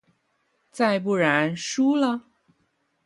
[0.71, 2.23] 再不然输了？